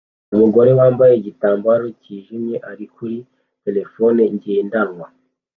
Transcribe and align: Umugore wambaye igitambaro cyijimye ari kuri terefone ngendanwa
Umugore 0.33 0.71
wambaye 0.79 1.13
igitambaro 1.15 1.85
cyijimye 2.01 2.57
ari 2.71 2.85
kuri 2.95 3.17
terefone 3.65 4.21
ngendanwa 4.35 5.07